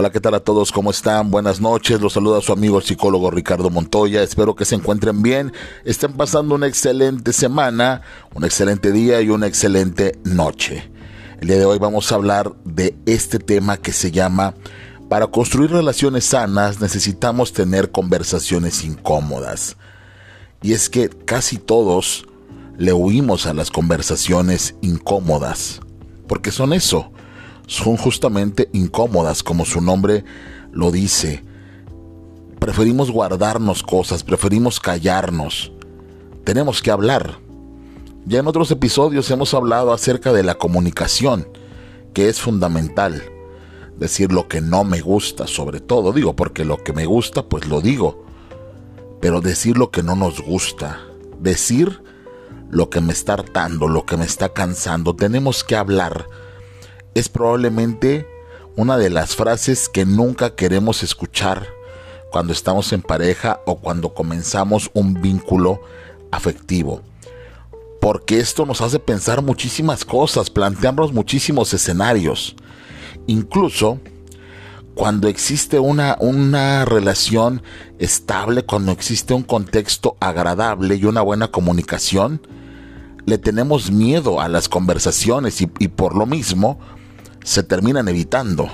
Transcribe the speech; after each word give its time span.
Hola, 0.00 0.10
¿qué 0.10 0.20
tal 0.20 0.34
a 0.34 0.38
todos? 0.38 0.70
¿Cómo 0.70 0.92
están? 0.92 1.32
Buenas 1.32 1.60
noches. 1.60 2.00
Los 2.00 2.12
saluda 2.12 2.40
su 2.40 2.52
amigo 2.52 2.78
el 2.78 2.84
psicólogo 2.84 3.32
Ricardo 3.32 3.68
Montoya. 3.68 4.22
Espero 4.22 4.54
que 4.54 4.64
se 4.64 4.76
encuentren 4.76 5.22
bien, 5.22 5.52
estén 5.84 6.12
pasando 6.12 6.54
una 6.54 6.68
excelente 6.68 7.32
semana, 7.32 8.02
un 8.32 8.44
excelente 8.44 8.92
día 8.92 9.20
y 9.20 9.30
una 9.30 9.48
excelente 9.48 10.16
noche. 10.22 10.88
El 11.40 11.48
día 11.48 11.58
de 11.58 11.64
hoy 11.64 11.80
vamos 11.80 12.12
a 12.12 12.14
hablar 12.14 12.54
de 12.64 12.96
este 13.06 13.40
tema 13.40 13.76
que 13.76 13.90
se 13.90 14.12
llama 14.12 14.54
Para 15.08 15.26
construir 15.26 15.72
relaciones 15.72 16.26
sanas 16.26 16.80
necesitamos 16.80 17.52
tener 17.52 17.90
conversaciones 17.90 18.84
incómodas. 18.84 19.76
Y 20.62 20.74
es 20.74 20.88
que 20.88 21.08
casi 21.08 21.58
todos 21.58 22.24
le 22.76 22.92
huimos 22.92 23.46
a 23.46 23.52
las 23.52 23.72
conversaciones 23.72 24.76
incómodas, 24.80 25.80
porque 26.28 26.52
son 26.52 26.72
eso 26.72 27.10
son 27.68 27.98
justamente 27.98 28.70
incómodas, 28.72 29.42
como 29.42 29.64
su 29.64 29.80
nombre 29.80 30.24
lo 30.72 30.90
dice. 30.90 31.44
Preferimos 32.58 33.10
guardarnos 33.10 33.82
cosas, 33.82 34.24
preferimos 34.24 34.80
callarnos. 34.80 35.70
Tenemos 36.44 36.82
que 36.82 36.90
hablar. 36.90 37.38
Ya 38.24 38.40
en 38.40 38.46
otros 38.46 38.70
episodios 38.70 39.30
hemos 39.30 39.52
hablado 39.52 39.92
acerca 39.92 40.32
de 40.32 40.42
la 40.42 40.56
comunicación, 40.56 41.46
que 42.14 42.30
es 42.30 42.40
fundamental. 42.40 43.22
Decir 43.98 44.32
lo 44.32 44.48
que 44.48 44.62
no 44.62 44.82
me 44.84 45.02
gusta, 45.02 45.46
sobre 45.46 45.80
todo, 45.80 46.12
digo, 46.12 46.34
porque 46.34 46.64
lo 46.64 46.82
que 46.82 46.94
me 46.94 47.04
gusta, 47.04 47.44
pues 47.44 47.66
lo 47.68 47.82
digo. 47.82 48.24
Pero 49.20 49.42
decir 49.42 49.76
lo 49.76 49.90
que 49.90 50.02
no 50.02 50.16
nos 50.16 50.40
gusta, 50.40 51.00
decir 51.38 52.02
lo 52.70 52.88
que 52.88 53.02
me 53.02 53.12
está 53.12 53.34
hartando, 53.34 53.88
lo 53.88 54.06
que 54.06 54.16
me 54.16 54.24
está 54.24 54.54
cansando, 54.54 55.14
tenemos 55.14 55.64
que 55.64 55.76
hablar 55.76 56.26
es 57.18 57.28
probablemente 57.28 58.28
una 58.76 58.96
de 58.96 59.10
las 59.10 59.34
frases 59.34 59.88
que 59.88 60.06
nunca 60.06 60.54
queremos 60.54 61.02
escuchar 61.02 61.66
cuando 62.30 62.52
estamos 62.52 62.92
en 62.92 63.02
pareja 63.02 63.60
o 63.66 63.78
cuando 63.78 64.14
comenzamos 64.14 64.88
un 64.94 65.14
vínculo 65.14 65.80
afectivo. 66.30 67.02
Porque 68.00 68.38
esto 68.38 68.64
nos 68.66 68.80
hace 68.80 69.00
pensar 69.00 69.42
muchísimas 69.42 70.04
cosas, 70.04 70.48
plantearnos 70.48 71.12
muchísimos 71.12 71.74
escenarios. 71.74 72.54
Incluso 73.26 73.98
cuando 74.94 75.26
existe 75.26 75.80
una, 75.80 76.16
una 76.20 76.84
relación 76.84 77.62
estable, 77.98 78.62
cuando 78.62 78.92
existe 78.92 79.34
un 79.34 79.42
contexto 79.42 80.16
agradable 80.20 80.94
y 80.94 81.04
una 81.04 81.22
buena 81.22 81.48
comunicación, 81.48 82.40
le 83.26 83.38
tenemos 83.38 83.90
miedo 83.90 84.40
a 84.40 84.48
las 84.48 84.68
conversaciones 84.68 85.60
y, 85.60 85.68
y 85.80 85.88
por 85.88 86.14
lo 86.14 86.24
mismo 86.24 86.78
se 87.48 87.62
terminan 87.62 88.08
evitando. 88.08 88.68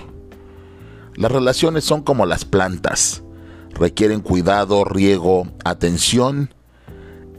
Las 1.15 1.31
relaciones 1.31 1.85
son 1.85 2.03
como 2.03 2.27
las 2.27 2.45
plantas, 2.45 3.23
requieren 3.71 4.21
cuidado, 4.21 4.85
riego, 4.85 5.47
atención 5.65 6.53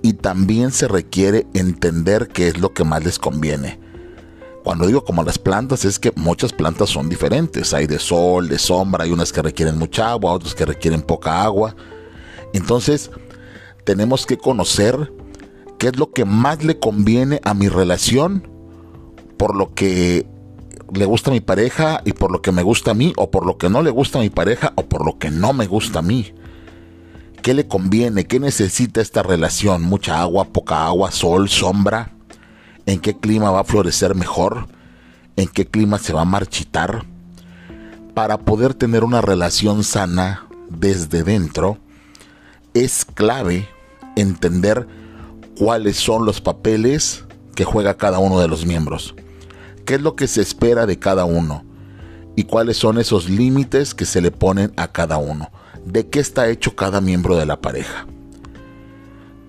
y 0.01 0.13
también 0.13 0.71
se 0.71 0.87
requiere 0.87 1.45
entender 1.53 2.29
qué 2.29 2.47
es 2.47 2.57
lo 2.57 2.73
que 2.73 2.85
más 2.85 3.03
les 3.03 3.19
conviene. 3.19 3.81
Cuando 4.63 4.87
digo 4.87 5.03
como 5.03 5.23
las 5.23 5.37
plantas 5.37 5.83
es 5.83 5.99
que 5.99 6.13
muchas 6.15 6.53
plantas 6.53 6.89
son 6.89 7.09
diferentes, 7.09 7.73
hay 7.73 7.85
de 7.85 7.99
sol, 7.99 8.47
de 8.47 8.57
sombra, 8.57 9.03
hay 9.03 9.11
unas 9.11 9.33
que 9.33 9.41
requieren 9.41 9.77
mucha 9.77 10.11
agua, 10.11 10.31
otras 10.31 10.55
que 10.55 10.65
requieren 10.65 11.01
poca 11.01 11.43
agua. 11.43 11.75
Entonces, 12.53 13.11
tenemos 13.83 14.25
que 14.25 14.37
conocer 14.37 15.11
qué 15.79 15.87
es 15.87 15.97
lo 15.97 16.11
que 16.11 16.23
más 16.23 16.63
le 16.63 16.79
conviene 16.79 17.41
a 17.43 17.53
mi 17.53 17.67
relación, 17.67 18.47
por 19.37 19.53
lo 19.53 19.73
que 19.73 20.25
le 20.93 21.05
gusta 21.05 21.31
a 21.31 21.33
mi 21.33 21.39
pareja 21.39 22.01
y 22.05 22.13
por 22.13 22.31
lo 22.31 22.41
que 22.41 22.51
me 22.51 22.63
gusta 22.63 22.91
a 22.91 22.93
mí, 22.93 23.13
o 23.17 23.31
por 23.31 23.45
lo 23.45 23.57
que 23.57 23.69
no 23.69 23.81
le 23.81 23.89
gusta 23.89 24.19
a 24.19 24.21
mi 24.21 24.29
pareja, 24.29 24.73
o 24.75 24.85
por 24.85 25.05
lo 25.05 25.17
que 25.17 25.31
no 25.31 25.53
me 25.53 25.67
gusta 25.67 25.99
a 25.99 26.01
mí. 26.01 26.33
¿Qué 27.41 27.53
le 27.53 27.67
conviene? 27.67 28.25
¿Qué 28.25 28.39
necesita 28.39 29.01
esta 29.01 29.23
relación? 29.23 29.83
¿Mucha 29.83 30.21
agua, 30.21 30.45
poca 30.45 30.85
agua, 30.85 31.11
sol, 31.11 31.49
sombra? 31.49 32.11
¿En 32.85 32.99
qué 32.99 33.17
clima 33.17 33.51
va 33.51 33.61
a 33.61 33.65
florecer 33.65 34.15
mejor? 34.15 34.67
¿En 35.35 35.47
qué 35.47 35.65
clima 35.65 35.99
se 35.99 36.13
va 36.13 36.21
a 36.21 36.25
marchitar? 36.25 37.05
Para 38.13 38.37
poder 38.37 38.73
tener 38.73 39.03
una 39.03 39.21
relación 39.21 39.83
sana 39.83 40.47
desde 40.69 41.23
dentro, 41.23 41.77
es 42.73 43.05
clave 43.05 43.67
entender 44.15 44.87
cuáles 45.57 45.97
son 45.97 46.25
los 46.25 46.41
papeles 46.41 47.25
que 47.53 47.65
juega 47.65 47.97
cada 47.97 48.19
uno 48.19 48.39
de 48.39 48.47
los 48.47 48.65
miembros 48.65 49.15
qué 49.85 49.95
es 49.95 50.01
lo 50.01 50.15
que 50.15 50.27
se 50.27 50.41
espera 50.41 50.85
de 50.85 50.99
cada 50.99 51.25
uno 51.25 51.63
y 52.35 52.43
cuáles 52.43 52.77
son 52.77 52.99
esos 52.99 53.29
límites 53.29 53.93
que 53.93 54.05
se 54.05 54.19
le 54.19 54.31
ponen 54.31 54.73
a 54.75 54.91
cada 54.91 55.17
uno, 55.17 55.49
de 55.85 56.07
qué 56.09 56.19
está 56.19 56.49
hecho 56.49 56.75
cada 56.75 56.99
miembro 56.99 57.37
de 57.37 57.45
la 57.45 57.61
pareja. 57.61 58.05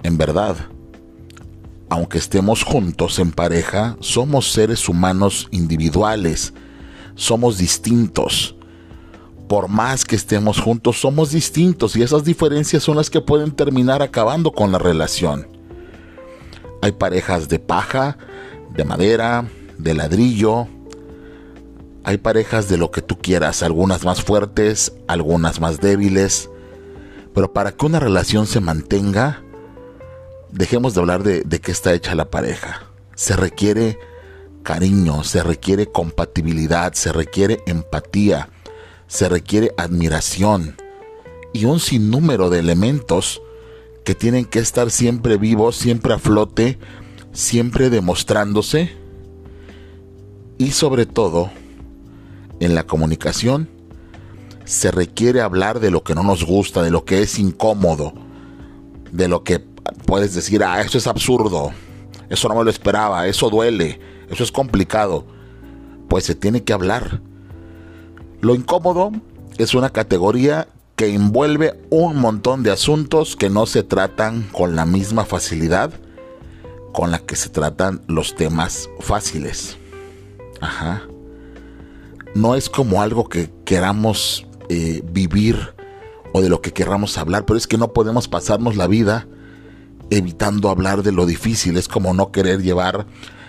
En 0.02 0.18
verdad, 0.18 0.56
aunque 1.88 2.18
estemos 2.18 2.62
juntos 2.62 3.18
en 3.18 3.32
pareja, 3.32 3.96
somos 4.00 4.52
seres 4.52 4.88
humanos 4.88 5.48
individuales, 5.50 6.52
somos 7.14 7.58
distintos. 7.58 8.54
Por 9.48 9.68
más 9.68 10.04
que 10.04 10.16
estemos 10.16 10.60
juntos, 10.60 11.00
somos 11.00 11.30
distintos 11.30 11.96
y 11.96 12.02
esas 12.02 12.24
diferencias 12.24 12.82
son 12.82 12.96
las 12.96 13.10
que 13.10 13.20
pueden 13.20 13.52
terminar 13.52 14.02
acabando 14.02 14.52
con 14.52 14.72
la 14.72 14.78
relación. 14.78 15.48
Hay 16.82 16.92
parejas 16.92 17.48
de 17.48 17.58
paja, 17.58 18.18
de 18.74 18.84
madera, 18.84 19.48
de 19.78 19.94
ladrillo. 19.94 20.68
Hay 22.04 22.18
parejas 22.18 22.68
de 22.68 22.78
lo 22.78 22.90
que 22.90 23.02
tú 23.02 23.18
quieras, 23.18 23.62
algunas 23.62 24.04
más 24.04 24.22
fuertes, 24.22 24.92
algunas 25.08 25.60
más 25.60 25.80
débiles. 25.80 26.50
Pero 27.34 27.52
para 27.52 27.72
que 27.72 27.86
una 27.86 28.00
relación 28.00 28.46
se 28.46 28.60
mantenga, 28.60 29.42
dejemos 30.50 30.94
de 30.94 31.00
hablar 31.00 31.22
de, 31.22 31.42
de 31.42 31.60
qué 31.60 31.72
está 31.72 31.92
hecha 31.92 32.14
la 32.14 32.30
pareja. 32.30 32.86
Se 33.14 33.36
requiere 33.36 33.98
cariño, 34.62 35.24
se 35.24 35.42
requiere 35.42 35.86
compatibilidad, 35.86 36.92
se 36.92 37.12
requiere 37.12 37.60
empatía, 37.66 38.50
se 39.06 39.28
requiere 39.28 39.72
admiración 39.76 40.76
y 41.56 41.64
un 41.64 41.80
sinnúmero 41.80 42.50
de 42.50 42.58
elementos 42.58 43.40
que 44.04 44.14
tienen 44.14 44.44
que 44.44 44.58
estar 44.58 44.90
siempre 44.90 45.38
vivos, 45.38 45.76
siempre 45.76 46.12
a 46.12 46.18
flote, 46.18 46.78
siempre 47.32 47.90
demostrándose 47.90 48.96
y 50.58 50.70
sobre 50.70 51.06
todo, 51.06 51.50
en 52.60 52.74
la 52.74 52.84
comunicación, 52.84 53.68
se 54.64 54.90
requiere 54.90 55.40
hablar 55.40 55.80
de 55.80 55.90
lo 55.90 56.02
que 56.02 56.14
no 56.14 56.22
nos 56.22 56.44
gusta, 56.44 56.82
de 56.82 56.90
lo 56.90 57.04
que 57.04 57.22
es 57.22 57.38
incómodo, 57.38 58.12
de 59.12 59.28
lo 59.28 59.44
que 59.44 59.60
puedes 60.06 60.34
decir, 60.34 60.64
ah, 60.64 60.80
eso 60.80 60.98
es 60.98 61.06
absurdo, 61.06 61.70
eso 62.28 62.48
no 62.48 62.56
me 62.56 62.64
lo 62.64 62.70
esperaba, 62.70 63.26
eso 63.26 63.50
duele, 63.50 64.00
eso 64.30 64.42
es 64.42 64.50
complicado. 64.50 65.24
Pues 66.08 66.24
se 66.24 66.34
tiene 66.34 66.62
que 66.62 66.72
hablar. 66.72 67.20
Lo 68.40 68.54
incómodo 68.54 69.12
es 69.58 69.74
una 69.74 69.90
categoría 69.90 70.68
que 70.96 71.14
envuelve 71.14 71.78
un 71.90 72.16
montón 72.16 72.62
de 72.62 72.70
asuntos 72.70 73.36
que 73.36 73.50
no 73.50 73.66
se 73.66 73.82
tratan 73.82 74.48
con 74.52 74.76
la 74.76 74.86
misma 74.86 75.24
facilidad 75.24 75.92
con 76.92 77.10
la 77.10 77.18
que 77.18 77.36
se 77.36 77.50
tratan 77.50 78.00
los 78.08 78.34
temas 78.34 78.88
fáciles. 79.00 79.76
Ajá. 80.60 81.02
No 82.34 82.54
es 82.54 82.68
como 82.68 83.02
algo 83.02 83.28
que 83.28 83.50
queramos 83.64 84.46
eh, 84.68 85.02
vivir 85.10 85.74
o 86.32 86.42
de 86.42 86.48
lo 86.48 86.60
que 86.60 86.72
queramos 86.72 87.16
hablar, 87.18 87.46
pero 87.46 87.56
es 87.56 87.66
que 87.66 87.78
no 87.78 87.92
podemos 87.92 88.28
pasarnos 88.28 88.76
la 88.76 88.86
vida 88.86 89.26
evitando 90.10 90.68
hablar 90.68 91.02
de 91.02 91.12
lo 91.12 91.26
difícil. 91.26 91.76
Es 91.76 91.88
como 91.88 92.14
no 92.14 92.32
querer 92.32 92.62
llevar, 92.62 93.06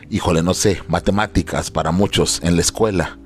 híjole, 0.10 0.42
no 0.42 0.54
sé, 0.54 0.82
matemáticas 0.88 1.72
para 1.72 1.92
muchos 1.92 2.40
en 2.44 2.56
la 2.56 2.62
escuela. 2.62 3.18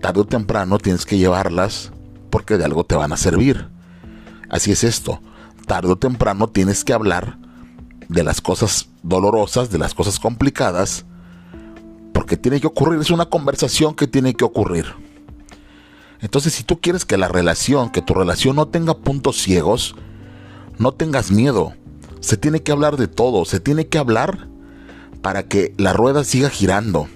Tarde 0.00 0.20
o 0.20 0.24
temprano 0.26 0.78
tienes 0.78 1.06
que 1.06 1.16
llevarlas 1.16 1.90
porque 2.30 2.58
de 2.58 2.64
algo 2.64 2.84
te 2.84 2.96
van 2.96 3.12
a 3.12 3.16
servir. 3.16 3.68
Así 4.50 4.72
es 4.72 4.84
esto. 4.84 5.20
Tarde 5.66 5.92
o 5.92 5.96
temprano 5.96 6.48
tienes 6.48 6.84
que 6.84 6.92
hablar 6.92 7.38
de 8.08 8.22
las 8.22 8.40
cosas 8.40 8.88
dolorosas, 9.02 9.70
de 9.70 9.78
las 9.78 9.94
cosas 9.94 10.20
complicadas, 10.20 11.06
porque 12.14 12.36
tiene 12.36 12.60
que 12.60 12.68
ocurrir, 12.68 13.00
es 13.00 13.10
una 13.10 13.26
conversación 13.26 13.94
que 13.94 14.06
tiene 14.06 14.34
que 14.34 14.44
ocurrir. 14.44 14.86
Entonces, 16.20 16.54
si 16.54 16.62
tú 16.62 16.80
quieres 16.80 17.04
que 17.04 17.18
la 17.18 17.28
relación, 17.28 17.90
que 17.90 18.00
tu 18.00 18.14
relación 18.14 18.56
no 18.56 18.68
tenga 18.68 18.94
puntos 18.96 19.36
ciegos, 19.36 19.96
no 20.78 20.92
tengas 20.92 21.32
miedo. 21.32 21.74
Se 22.20 22.36
tiene 22.36 22.62
que 22.62 22.72
hablar 22.72 22.96
de 22.96 23.08
todo, 23.08 23.44
se 23.44 23.60
tiene 23.60 23.88
que 23.88 23.98
hablar 23.98 24.46
para 25.20 25.48
que 25.48 25.74
la 25.76 25.92
rueda 25.92 26.22
siga 26.22 26.48
girando, 26.50 27.08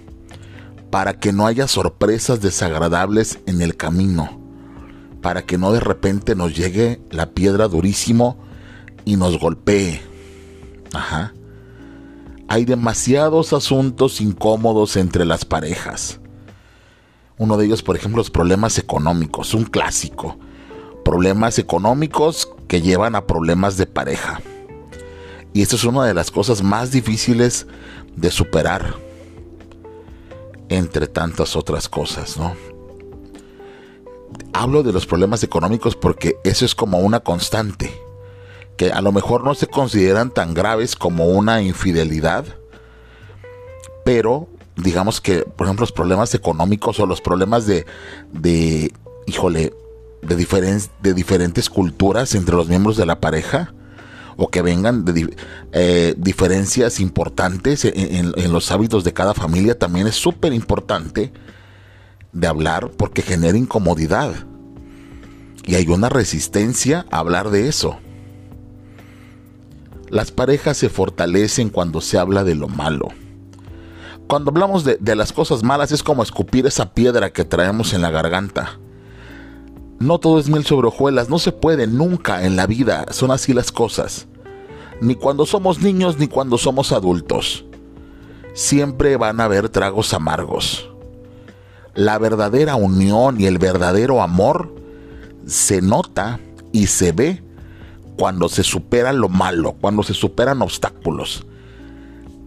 para 0.90 1.20
que 1.20 1.32
no 1.32 1.46
haya 1.46 1.68
sorpresas 1.68 2.42
desagradables 2.42 3.38
en 3.46 3.62
el 3.62 3.76
camino, 3.76 4.40
para 5.22 5.46
que 5.46 5.58
no 5.58 5.72
de 5.72 5.80
repente 5.80 6.34
nos 6.34 6.56
llegue 6.56 7.00
la 7.10 7.30
piedra 7.30 7.68
durísimo 7.68 8.36
y 9.04 9.16
nos 9.16 9.38
golpee. 9.38 10.02
Ajá 10.92 11.32
hay 12.48 12.64
demasiados 12.64 13.52
asuntos 13.52 14.22
incómodos 14.22 14.96
entre 14.96 15.26
las 15.26 15.44
parejas. 15.44 16.18
Uno 17.36 17.56
de 17.58 17.66
ellos, 17.66 17.82
por 17.82 17.94
ejemplo, 17.94 18.18
los 18.18 18.30
problemas 18.30 18.78
económicos, 18.78 19.52
un 19.52 19.64
clásico. 19.64 20.38
Problemas 21.04 21.58
económicos 21.58 22.48
que 22.66 22.80
llevan 22.80 23.14
a 23.14 23.26
problemas 23.26 23.76
de 23.76 23.86
pareja. 23.86 24.40
Y 25.52 25.62
esto 25.62 25.76
es 25.76 25.84
una 25.84 26.04
de 26.04 26.14
las 26.14 26.30
cosas 26.30 26.62
más 26.62 26.90
difíciles 26.90 27.66
de 28.16 28.30
superar, 28.30 28.94
entre 30.68 31.06
tantas 31.06 31.54
otras 31.54 31.88
cosas, 31.88 32.36
¿no? 32.36 32.54
Hablo 34.52 34.82
de 34.82 34.92
los 34.92 35.06
problemas 35.06 35.42
económicos 35.42 35.96
porque 35.96 36.36
eso 36.44 36.64
es 36.64 36.74
como 36.74 36.98
una 36.98 37.20
constante, 37.20 37.92
que 38.78 38.92
a 38.92 39.02
lo 39.02 39.12
mejor 39.12 39.44
no 39.44 39.54
se 39.54 39.66
consideran 39.66 40.30
tan 40.30 40.54
graves 40.54 40.96
como 40.96 41.26
una 41.26 41.60
infidelidad, 41.60 42.46
pero 44.04 44.48
digamos 44.76 45.20
que, 45.20 45.40
por 45.40 45.66
ejemplo, 45.66 45.82
los 45.82 45.92
problemas 45.92 46.32
económicos 46.34 46.98
o 47.00 47.04
los 47.04 47.20
problemas 47.20 47.66
de, 47.66 47.84
de 48.32 48.92
híjole, 49.26 49.74
de, 50.22 50.88
de 51.02 51.14
diferentes 51.14 51.68
culturas 51.68 52.34
entre 52.36 52.54
los 52.54 52.68
miembros 52.68 52.96
de 52.96 53.04
la 53.04 53.20
pareja, 53.20 53.74
o 54.36 54.48
que 54.48 54.62
vengan 54.62 55.04
de 55.04 55.36
eh, 55.72 56.14
diferencias 56.16 57.00
importantes 57.00 57.84
en, 57.84 58.32
en, 58.36 58.52
los 58.52 58.70
hábitos 58.70 59.02
de 59.02 59.12
cada 59.12 59.34
familia, 59.34 59.76
también 59.76 60.06
es 60.06 60.14
súper 60.14 60.52
importante 60.52 61.32
de 62.32 62.46
hablar 62.46 62.92
porque 62.96 63.22
genera 63.22 63.58
incomodidad. 63.58 64.46
Y 65.64 65.74
hay 65.74 65.88
una 65.88 66.08
resistencia 66.08 67.04
a 67.10 67.18
hablar 67.18 67.50
de 67.50 67.68
eso. 67.68 67.98
Las 70.10 70.30
parejas 70.30 70.76
se 70.76 70.88
fortalecen 70.88 71.70
cuando 71.70 72.00
se 72.00 72.18
habla 72.18 72.44
de 72.44 72.54
lo 72.54 72.68
malo 72.68 73.08
cuando 74.28 74.50
hablamos 74.50 74.84
de, 74.84 75.16
las 75.16 75.32
cosas 75.32 75.62
malas 75.62 75.90
es 75.90 76.02
como 76.02 76.22
escupir 76.22 76.66
esa 76.66 76.92
piedra 76.92 77.30
que 77.30 77.46
traemos 77.46 77.94
en 77.94 78.02
la 78.02 78.10
garganta. 78.10 78.78
No 79.98 80.18
todo 80.18 80.38
es 80.38 80.50
mil 80.50 80.64
sobre 80.64 80.88
hojuelas, 80.88 81.30
no 81.30 81.38
se 81.38 81.50
puede 81.50 81.86
nunca 81.86 82.44
en 82.44 82.54
la 82.54 82.66
vida, 82.66 83.06
son 83.10 83.30
así 83.30 83.54
las 83.54 83.72
cosas. 83.72 84.28
Ni 85.00 85.14
cuando 85.14 85.46
somos 85.46 85.80
niños 85.80 86.18
ni 86.18 86.28
cuando 86.28 86.58
somos 86.58 86.92
adultos. 86.92 87.64
Siempre 88.52 89.16
van 89.16 89.40
a 89.40 89.44
haber 89.44 89.70
tragos 89.70 90.12
amargos. 90.12 90.90
La 91.94 92.18
verdadera 92.18 92.76
unión 92.76 93.40
y 93.40 93.46
el 93.46 93.58
verdadero 93.58 94.20
amor 94.20 94.74
se 95.46 95.80
nota 95.80 96.38
y 96.70 96.88
se 96.88 97.12
ve 97.12 97.42
cuando 98.18 98.48
se 98.48 98.62
supera 98.62 99.12
lo 99.12 99.28
malo, 99.28 99.76
cuando 99.80 100.02
se 100.02 100.12
superan 100.12 100.60
obstáculos 100.60 101.46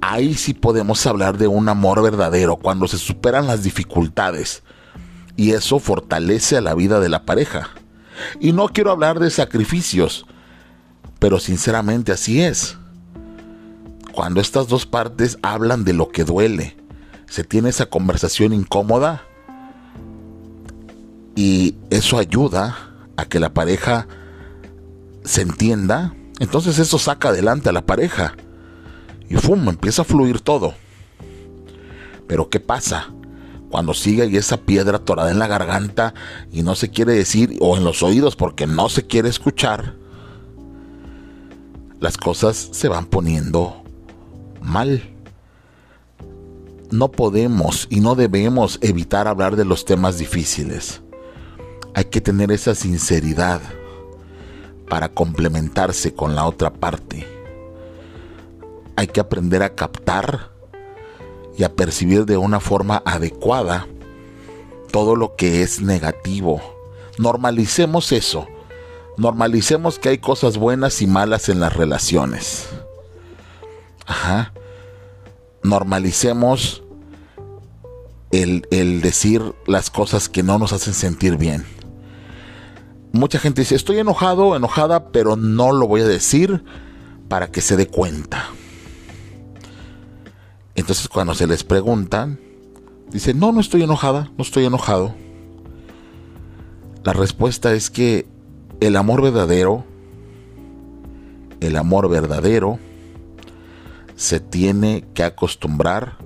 ahí 0.02 0.34
sí 0.34 0.54
podemos 0.54 1.06
hablar 1.06 1.38
de 1.38 1.48
un 1.48 1.70
amor 1.70 2.02
verdadero, 2.02 2.58
cuando 2.58 2.88
se 2.88 2.98
superan 2.98 3.48
las 3.48 3.64
dificultades. 3.64 4.64
Y 5.38 5.52
eso 5.52 5.80
fortalece 5.80 6.58
a 6.58 6.62
la 6.62 6.74
vida 6.74 7.00
de 7.00 7.10
la 7.10 7.24
pareja. 7.24 7.70
Y 8.40 8.52
no 8.52 8.68
quiero 8.68 8.92
hablar 8.92 9.20
de 9.20 9.30
sacrificios, 9.30 10.26
pero 11.20 11.40
sinceramente 11.40 12.12
así 12.12 12.42
es. 12.42 12.78
Cuando 14.12 14.42
estas 14.42 14.68
dos 14.68 14.86
partes 14.86 15.38
hablan 15.42 15.86
de 15.86 15.94
lo 15.94 16.10
que 16.10 16.26
duele, 16.26 16.76
se 17.28 17.46
tiene 17.46 17.70
esa 17.70 17.86
conversación 17.86 18.52
incómoda 18.52 19.24
y 21.34 21.76
eso 21.90 22.18
ayuda 22.18 22.76
a 23.16 23.26
que 23.26 23.40
la 23.40 23.54
pareja 23.54 24.08
se 25.32 25.42
entienda, 25.42 26.14
entonces 26.42 26.78
eso 26.78 27.00
saca 27.00 27.30
adelante 27.30 27.70
a 27.70 27.72
la 27.72 27.86
pareja 27.86 28.36
y 29.30 29.36
¡fum! 29.36 29.70
empieza 29.70 30.02
a 30.02 30.06
fluir 30.06 30.42
todo. 30.42 30.74
Pero 32.28 32.50
¿qué 32.50 32.60
pasa? 32.60 33.14
Cuando 33.70 33.94
sigue 33.94 34.26
y 34.26 34.36
esa 34.36 34.58
piedra 34.58 34.98
atorada 34.98 35.32
en 35.32 35.40
la 35.40 35.48
garganta 35.48 36.14
y 36.52 36.64
no 36.64 36.76
se 36.76 36.90
quiere 36.90 37.14
decir, 37.14 37.58
o 37.62 37.78
en 37.78 37.86
los 37.86 38.04
oídos 38.04 38.36
porque 38.36 38.68
no 38.68 38.90
se 38.90 39.08
quiere 39.08 39.30
escuchar, 39.30 39.96
las 42.02 42.18
cosas 42.18 42.68
se 42.74 42.90
van 42.90 43.06
poniendo 43.06 43.84
mal. 44.62 45.02
No 46.92 47.10
podemos 47.10 47.88
y 47.90 48.02
no 48.02 48.16
debemos 48.16 48.80
evitar 48.82 49.30
hablar 49.30 49.56
de 49.56 49.64
los 49.64 49.86
temas 49.86 50.18
difíciles. 50.18 51.02
Hay 51.94 52.04
que 52.04 52.20
tener 52.20 52.52
esa 52.52 52.76
sinceridad 52.76 53.62
para 54.92 55.08
complementarse 55.08 56.14
con 56.14 56.36
la 56.36 56.46
otra 56.46 56.70
parte 56.70 57.26
hay 59.02 59.08
que 59.08 59.20
aprender 59.20 59.64
a 59.64 59.74
captar 59.74 60.52
y 61.58 61.64
a 61.64 61.74
percibir 61.74 62.26
de 62.26 62.38
una 62.38 62.60
forma 62.60 63.02
adecuada 63.04 63.88
todo 64.92 65.16
lo 65.16 65.36
que 65.36 65.64
es 65.64 65.82
negativo. 65.82 66.62
Normalicemos 67.18 68.12
eso. 68.12 68.48
Normalicemos 69.18 69.98
que 69.98 70.10
hay 70.10 70.18
cosas 70.20 70.58
buenas 70.58 71.02
y 71.02 71.08
malas 71.08 71.50
en 71.50 71.60
las 71.60 71.74
relaciones. 71.74 72.68
Ajá. 74.06 74.54
Normalicemos 75.64 76.84
el, 78.32 78.68
el, 78.70 79.02
decir 79.02 79.56
las 79.66 79.90
cosas 79.90 80.30
que 80.30 80.44
no 80.44 80.60
nos 80.60 80.74
hacen 80.74 80.94
sentir 80.94 81.38
bien. 81.38 81.66
Mucha 83.12 83.40
gente 83.40 83.62
dice, 83.62 83.76
estoy 83.76 84.00
enojado, 84.00 84.56
enojada, 84.56 85.10
pero 85.12 85.36
no 85.36 85.74
lo 85.74 85.88
voy 85.88 86.02
a 86.02 86.08
decir 86.08 86.64
para 87.28 87.52
que 87.52 87.62
se 87.62 87.76
dé 87.76 87.88
cuenta. 87.88 88.50
Entonces 90.76 91.08
cuando 91.08 91.34
se 91.34 91.48
les 91.48 91.64
preguntan, 91.64 92.40
dicen, 93.12 93.40
no, 93.40 93.52
no 93.52 93.60
estoy 93.60 93.84
enojada, 93.84 94.32
no 94.38 94.44
estoy 94.44 94.66
enojado. 94.66 95.14
La 97.04 97.14
respuesta 97.14 97.74
es 97.74 97.90
que 97.90 98.28
el 98.80 98.96
amor 98.96 99.22
verdadero, 99.22 99.84
el 101.60 101.76
amor 101.76 102.10
verdadero, 102.10 102.80
se 104.16 104.40
tiene 104.40 105.04
que 105.14 105.24
acostumbrar 105.24 106.18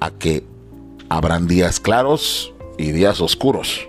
a 0.00 0.10
que 0.10 0.46
habrán 1.08 1.46
días 1.46 1.80
claros 1.80 2.52
y 2.78 2.92
días 2.92 3.20
oscuros. 3.20 3.86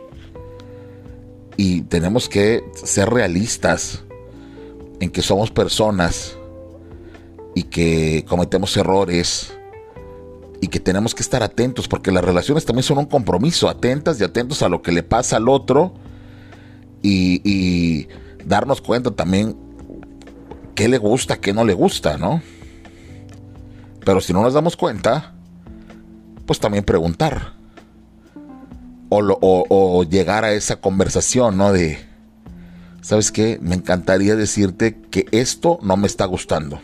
Y 1.57 1.81
tenemos 1.81 2.29
que 2.29 2.63
ser 2.73 3.09
realistas 3.09 4.03
en 4.99 5.09
que 5.09 5.21
somos 5.21 5.51
personas 5.51 6.37
y 7.55 7.63
que 7.63 8.23
cometemos 8.27 8.77
errores 8.77 9.57
y 10.61 10.67
que 10.67 10.79
tenemos 10.79 11.13
que 11.13 11.23
estar 11.23 11.43
atentos 11.43 11.87
porque 11.87 12.11
las 12.11 12.23
relaciones 12.23 12.65
también 12.65 12.83
son 12.83 12.99
un 12.99 13.05
compromiso, 13.05 13.69
atentas 13.69 14.19
y 14.19 14.23
atentos 14.23 14.61
a 14.61 14.69
lo 14.69 14.81
que 14.81 14.91
le 14.91 15.03
pasa 15.03 15.37
al 15.37 15.49
otro 15.49 15.93
y, 17.01 18.07
darnos 18.45 18.79
cuenta 18.79 19.11
también 19.11 19.57
qué 20.73 20.87
le 20.87 20.97
gusta, 20.97 21.41
qué 21.41 21.51
no 21.51 21.65
le 21.65 21.73
gusta, 21.73 22.17
¿no? 22.17 22.41
Pero 24.05 24.21
si 24.21 24.31
no 24.31 24.41
nos 24.41 24.53
damos 24.53 24.77
cuenta, 24.77 25.35
pues 26.45 26.59
también 26.59 26.85
preguntar. 26.85 27.56
O, 29.09 30.03
llegar 30.03 30.43
a 30.43 30.51
esa 30.51 30.81
conversación, 30.81 31.57
¿no? 31.57 31.71
De, 31.71 31.97
¿sabes 33.01 33.31
qué? 33.31 33.57
Me 33.61 33.75
encantaría 33.75 34.35
decirte 34.35 34.99
que 35.09 35.25
esto 35.31 35.79
no 35.81 35.95
me 35.95 36.07
está 36.07 36.25
gustando. 36.25 36.79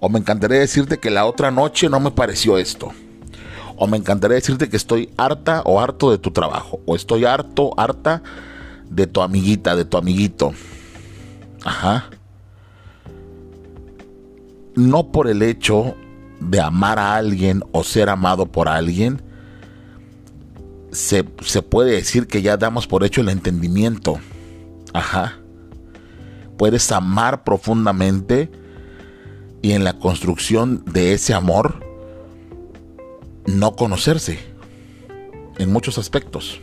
O 0.00 0.08
me 0.08 0.18
encantaría 0.18 0.58
decirte 0.58 0.98
que 0.98 1.10
la 1.10 1.24
otra 1.24 1.50
noche 1.50 1.88
no 1.88 2.00
me 2.00 2.10
pareció 2.10 2.58
esto. 2.58 2.90
O 3.76 3.86
me 3.86 3.96
encantaría 3.96 4.34
decirte 4.34 4.68
que 4.68 4.76
estoy 4.76 5.10
harta 5.16 5.62
o 5.64 5.80
harto 5.80 6.10
de 6.10 6.18
tu 6.18 6.30
trabajo. 6.30 6.80
O 6.86 6.94
estoy 6.94 7.24
harto, 7.24 7.72
harta 7.78 8.22
de 8.90 9.06
tu 9.06 9.22
amiguita, 9.22 9.76
de 9.76 9.84
tu 9.84 9.96
amiguito. 9.96 10.52
Ajá. 11.64 12.10
No 14.74 15.10
por 15.12 15.28
el 15.28 15.42
hecho 15.42 15.94
de 16.40 16.60
amar 16.60 16.98
a 16.98 17.14
alguien 17.14 17.62
o 17.72 17.84
ser 17.84 18.08
amado 18.08 18.46
por 18.46 18.68
alguien, 18.68 19.22
se, 20.92 21.24
se, 21.44 21.62
puede 21.62 21.92
decir 21.92 22.26
que 22.26 22.42
ya 22.42 22.56
damos 22.56 22.86
por 22.86 23.04
hecho 23.04 23.20
el 23.20 23.28
entendimiento. 23.28 24.20
Ajá. 24.92 25.38
Puedes 26.56 26.92
amar 26.92 27.44
profundamente 27.44 28.50
y 29.62 29.72
en 29.72 29.84
la 29.84 29.98
construcción 29.98 30.84
de 30.84 31.14
ese 31.14 31.34
amor 31.34 31.80
no 33.46 33.74
conocerse 33.74 34.38
en 35.58 35.72
muchos 35.72 35.98
aspectos 35.98 36.60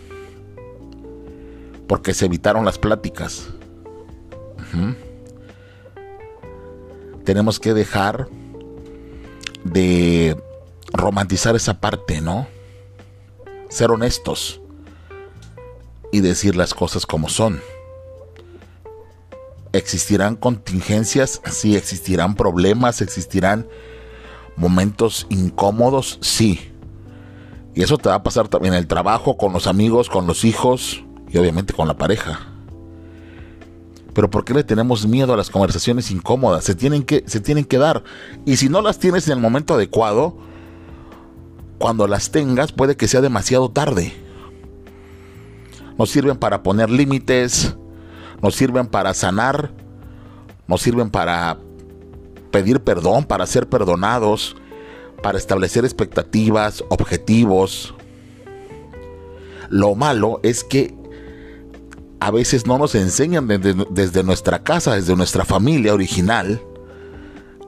porque 1.88 2.14
se 2.14 2.26
evitaron 2.26 2.66
las 2.66 2.78
pláticas 2.78 3.50
tenemos 7.24 7.60
que 7.60 7.74
dejar 7.74 8.28
de 9.64 10.38
romantizar 10.94 11.56
esa 11.56 11.80
parte 11.80 12.22
no 12.22 12.48
ser 13.70 13.92
honestos 13.92 14.62
y 16.12 16.20
decir 16.20 16.56
las 16.56 16.74
cosas 16.74 17.06
como 17.06 17.30
son 17.30 17.62
existirán 19.74 20.36
contingencias, 20.36 21.42
sí, 21.52 21.76
existirán 21.76 22.36
problemas, 22.36 23.02
existirán 23.02 23.68
momentos 24.56 25.28
incómodos, 25.30 26.18
sí. 26.22 26.72
Y 27.76 27.84
eso 27.84 27.98
te 27.98 28.10
va 28.10 28.16
a 28.16 28.24
pasar 28.24 28.48
también 28.48 28.74
en 28.74 28.80
el 28.80 28.88
trabajo, 28.88 29.38
con 29.38 29.54
los 29.54 29.68
amigos, 29.68 30.10
con 30.10 30.28
los 30.28 30.44
hijos 30.44 31.04
y 31.30 31.38
obviamente 31.38 31.74
con 31.74 31.88
la 31.88 31.98
pareja. 31.98 32.48
Pero 34.14 34.30
¿por 34.30 34.44
qué 34.44 34.54
le 34.54 34.64
tenemos 34.64 35.08
miedo 35.08 35.34
a 35.34 35.38
las 35.38 35.50
conversaciones 35.50 36.12
incómodas? 36.12 36.64
Se 36.64 36.76
tienen 36.76 37.04
que, 37.04 37.24
se 37.28 37.40
tienen 37.40 37.64
que 37.64 37.78
dar. 37.78 38.04
Y 38.46 38.58
si 38.58 38.68
no 38.68 38.82
las 38.82 39.00
tienes 39.00 39.28
en 39.28 39.34
el 39.34 39.40
momento 39.40 39.76
adecuado, 39.76 40.36
cuando 41.80 42.08
las 42.08 42.30
tengas 42.30 42.72
puede 42.72 42.96
que 42.96 43.08
sea 43.08 43.22
demasiado 43.22 43.72
tarde. 43.72 44.14
Nos 45.98 46.12
sirven 46.12 46.38
para 46.38 46.62
poner 46.62 46.90
límites, 46.90 47.76
nos 48.42 48.56
sirven 48.56 48.88
para 48.88 49.14
sanar, 49.14 49.72
nos 50.68 50.82
sirven 50.82 51.10
para 51.10 51.58
pedir 52.52 52.82
perdón, 52.82 53.24
para 53.24 53.46
ser 53.48 53.68
perdonados, 53.68 54.56
para 55.24 55.38
establecer 55.38 55.86
expectativas, 55.86 56.84
objetivos. 56.90 57.96
Lo 59.70 59.96
malo 59.96 60.40
es 60.44 60.64
que 60.64 60.96
a 62.20 62.32
veces 62.32 62.68
no 62.68 62.78
nos 62.78 62.96
enseñan 62.96 63.48
desde, 63.48 63.76
desde, 63.90 64.24
nuestra 64.24 64.64
casa, 64.64 64.96
desde 64.96 65.16
nuestra 65.16 65.46
familia 65.46 65.94
original, 65.94 66.62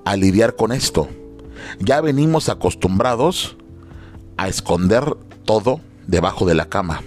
a 0.04 0.16
lidiar 0.18 0.56
con 0.56 0.72
esto. 0.72 1.08
Ya 1.80 2.02
venimos 2.02 2.50
acostumbrados 2.50 3.56
a 4.42 4.48
esconder 4.48 5.06
todo 5.46 5.82
debajo 6.08 6.48
de 6.48 6.56
la 6.56 6.66
cama. 6.66 7.04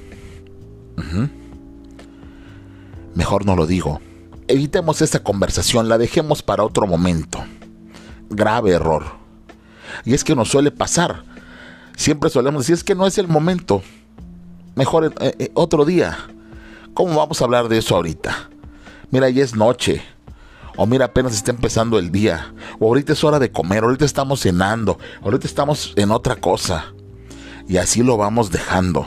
Mejor 3.16 3.44
no 3.44 3.56
lo 3.56 3.66
digo. 3.66 4.00
Evitemos 4.46 5.02
esta 5.02 5.24
conversación, 5.24 5.88
la 5.88 5.98
dejemos 5.98 6.42
para 6.42 6.62
otro 6.62 6.86
momento. 6.86 7.44
Grave 8.30 8.70
error. 8.70 9.04
Y 10.04 10.14
es 10.14 10.22
que 10.22 10.36
nos 10.36 10.48
suele 10.48 10.70
pasar. 10.70 11.24
Siempre 11.96 12.30
solemos 12.30 12.62
decir, 12.62 12.74
es 12.74 12.84
que 12.84 12.94
no 12.94 13.04
es 13.04 13.18
el 13.18 13.26
momento. 13.26 13.82
Mejor 14.76 15.12
eh, 15.20 15.34
eh, 15.40 15.50
otro 15.54 15.84
día. 15.84 16.16
¿Cómo 16.94 17.16
vamos 17.16 17.40
a 17.40 17.46
hablar 17.46 17.68
de 17.68 17.78
eso 17.78 17.96
ahorita? 17.96 18.48
Mira, 19.10 19.28
ya 19.28 19.42
es 19.42 19.56
noche. 19.56 20.04
O 20.76 20.86
mira, 20.86 21.06
apenas 21.06 21.34
está 21.34 21.50
empezando 21.50 21.98
el 21.98 22.12
día. 22.12 22.54
O 22.78 22.86
ahorita 22.86 23.12
es 23.12 23.24
hora 23.24 23.40
de 23.40 23.50
comer. 23.50 23.82
Ahorita 23.82 24.04
estamos 24.04 24.40
cenando. 24.40 25.00
Ahorita 25.22 25.48
estamos 25.48 25.94
en 25.96 26.12
otra 26.12 26.36
cosa. 26.36 26.93
Y 27.68 27.78
así 27.78 28.02
lo 28.02 28.16
vamos 28.16 28.50
dejando. 28.50 29.06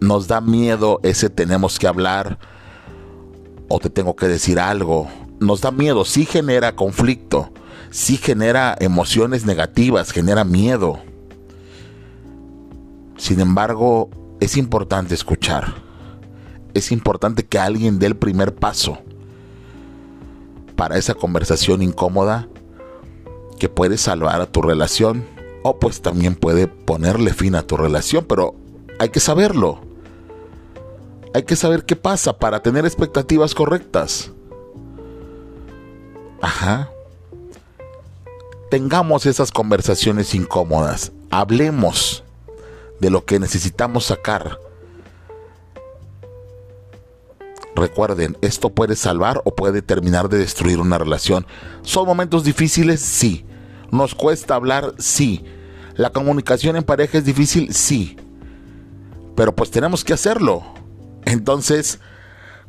Nos 0.00 0.28
da 0.28 0.40
miedo 0.40 1.00
ese 1.02 1.28
tenemos 1.28 1.78
que 1.78 1.88
hablar 1.88 2.38
o 3.68 3.78
te 3.80 3.90
tengo 3.90 4.14
que 4.14 4.28
decir 4.28 4.58
algo. 4.58 5.08
Nos 5.40 5.60
da 5.60 5.70
miedo, 5.70 6.04
sí 6.04 6.24
genera 6.24 6.76
conflicto, 6.76 7.52
sí 7.90 8.16
genera 8.16 8.76
emociones 8.80 9.44
negativas, 9.44 10.10
genera 10.12 10.44
miedo. 10.44 11.00
Sin 13.16 13.40
embargo, 13.40 14.10
es 14.40 14.56
importante 14.56 15.14
escuchar. 15.14 15.74
Es 16.74 16.92
importante 16.92 17.44
que 17.44 17.58
alguien 17.58 17.98
dé 17.98 18.06
el 18.06 18.16
primer 18.16 18.54
paso 18.54 18.98
para 20.76 20.96
esa 20.96 21.14
conversación 21.14 21.82
incómoda 21.82 22.48
que 23.58 23.68
puede 23.68 23.98
salvar 23.98 24.40
a 24.40 24.46
tu 24.46 24.62
relación 24.62 25.24
o 25.62 25.78
pues 25.78 26.00
también 26.02 26.34
puede 26.34 26.66
ponerle 26.66 27.32
fin 27.32 27.54
a 27.54 27.62
tu 27.62 27.76
relación, 27.76 28.24
pero 28.24 28.54
hay 28.98 29.10
que 29.10 29.20
saberlo. 29.20 29.80
Hay 31.34 31.42
que 31.42 31.56
saber 31.56 31.84
qué 31.84 31.96
pasa 31.96 32.38
para 32.38 32.62
tener 32.62 32.84
expectativas 32.86 33.54
correctas. 33.54 34.32
Ajá. 36.40 36.90
Tengamos 38.70 39.26
esas 39.26 39.50
conversaciones 39.50 40.34
incómodas. 40.34 41.12
Hablemos 41.30 42.24
de 43.00 43.10
lo 43.10 43.24
que 43.24 43.38
necesitamos 43.38 44.06
sacar. 44.06 44.58
Recuerden, 47.74 48.36
esto 48.40 48.70
puede 48.70 48.96
salvar 48.96 49.40
o 49.44 49.54
puede 49.54 49.82
terminar 49.82 50.28
de 50.28 50.38
destruir 50.38 50.80
una 50.80 50.98
relación. 50.98 51.46
¿Son 51.82 52.06
momentos 52.06 52.42
difíciles? 52.42 53.00
Sí. 53.00 53.44
¿Nos 53.90 54.14
cuesta 54.14 54.54
hablar? 54.54 54.94
Sí. 54.98 55.44
¿La 55.94 56.10
comunicación 56.10 56.76
en 56.76 56.84
pareja 56.84 57.18
es 57.18 57.24
difícil? 57.24 57.72
Sí. 57.72 58.16
Pero 59.34 59.54
pues 59.54 59.70
tenemos 59.70 60.04
que 60.04 60.12
hacerlo. 60.12 60.62
Entonces, 61.24 62.00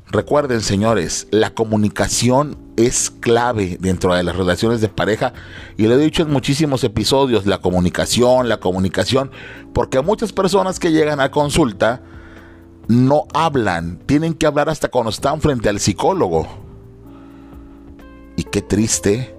recuerden 0.08 0.62
señores, 0.62 1.28
la 1.32 1.54
comunicación 1.54 2.58
es 2.76 3.10
clave 3.10 3.78
dentro 3.80 4.14
de 4.14 4.24
las 4.24 4.36
relaciones 4.36 4.82
de 4.82 4.88
pareja 4.88 5.34
y 5.78 5.88
lo 5.88 5.96
he 5.96 5.98
dicho 5.98 6.24
en 6.24 6.32
muchísimos 6.32 6.84
episodios, 6.84 7.46
la 7.46 7.60
comunicación, 7.60 8.48
la 8.48 8.60
comunicación, 8.60 9.32
porque 9.74 10.02
muchas 10.02 10.32
personas 10.32 10.80
que 10.80 10.92
llegan 10.92 11.20
a 11.20 11.32
consulta 11.32 12.02
no 12.88 13.26
hablan, 13.34 14.00
tienen 14.06 14.34
que 14.34 14.48
hablar 14.48 14.70
hasta 14.70 14.90
cuando 14.90 15.12
están 15.12 15.42
frente 15.42 15.70
al 15.70 15.80
psicólogo. 15.80 16.48
Y 18.36 18.44
qué 18.44 18.62
triste 18.62 19.39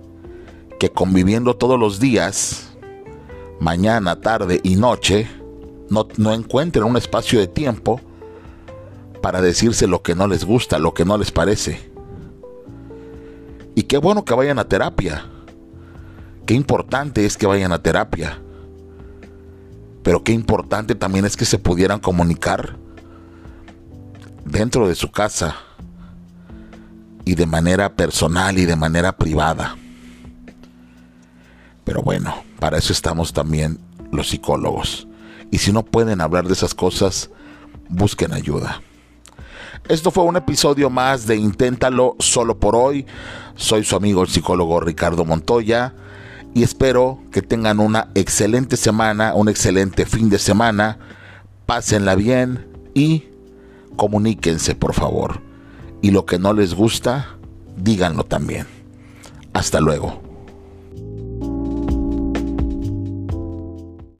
que 0.80 0.90
conviviendo 0.90 1.54
todos 1.56 1.78
los 1.78 2.00
días, 2.00 2.70
mañana, 3.60 4.22
tarde 4.22 4.60
y 4.64 4.76
noche, 4.76 5.30
no, 5.90 6.32
encuentren 6.32 6.86
un 6.86 6.96
espacio 6.96 7.38
de 7.38 7.46
tiempo 7.46 8.00
para 9.20 9.42
decirse 9.42 9.86
lo 9.86 10.02
que 10.02 10.14
no 10.14 10.26
les 10.26 10.46
gusta, 10.46 10.78
lo 10.78 10.94
que 10.94 11.04
no 11.04 11.18
les 11.18 11.30
parece. 11.32 11.92
Y 13.74 13.82
qué 13.82 13.98
bueno 13.98 14.24
que 14.24 14.32
vayan 14.32 14.58
a 14.58 14.64
terapia. 14.64 15.26
Qué 16.46 16.54
importante 16.54 17.26
es 17.26 17.36
que 17.36 17.46
vayan 17.46 17.72
a 17.72 17.82
terapia. 17.82 18.40
Pero 20.02 20.24
qué 20.24 20.32
importante 20.32 20.94
también 20.94 21.26
es 21.26 21.36
que 21.36 21.44
se 21.44 21.58
pudieran 21.58 22.00
comunicar 22.00 22.78
dentro 24.46 24.88
de 24.88 24.94
su 24.94 25.10
casa 25.10 25.56
y 27.26 27.34
de 27.34 27.44
manera 27.44 27.94
personal 27.94 28.56
y 28.56 28.64
de 28.64 28.76
manera 28.76 29.14
privada. 29.14 29.76
Pero 31.90 32.02
bueno, 32.02 32.32
para 32.60 32.78
eso 32.78 32.92
estamos 32.92 33.32
también 33.32 33.80
los 34.12 34.28
psicólogos. 34.28 35.08
Y 35.50 35.58
si 35.58 35.72
no 35.72 35.84
pueden 35.84 36.20
hablar 36.20 36.46
de 36.46 36.52
esas 36.52 36.72
cosas, 36.72 37.30
busquen 37.88 38.32
ayuda. 38.32 38.80
Esto 39.88 40.12
fue 40.12 40.22
un 40.22 40.36
episodio 40.36 40.88
más 40.88 41.26
de 41.26 41.34
Inténtalo 41.34 42.14
solo 42.20 42.60
por 42.60 42.76
hoy. 42.76 43.06
Soy 43.56 43.82
su 43.82 43.96
amigo 43.96 44.22
el 44.22 44.28
psicólogo 44.28 44.78
Ricardo 44.78 45.24
Montoya 45.24 45.92
y 46.54 46.62
espero 46.62 47.18
que 47.32 47.42
tengan 47.42 47.80
una 47.80 48.12
excelente 48.14 48.76
semana, 48.76 49.34
un 49.34 49.48
excelente 49.48 50.06
fin 50.06 50.30
de 50.30 50.38
semana. 50.38 50.96
Pásenla 51.66 52.14
bien 52.14 52.68
y 52.94 53.24
comuníquense 53.96 54.76
por 54.76 54.94
favor. 54.94 55.40
Y 56.02 56.12
lo 56.12 56.24
que 56.24 56.38
no 56.38 56.52
les 56.52 56.72
gusta, 56.72 57.36
díganlo 57.76 58.22
también. 58.22 58.68
Hasta 59.52 59.80
luego. 59.80 60.29